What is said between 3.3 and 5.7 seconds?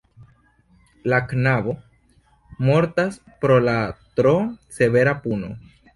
pro la tro severa puno.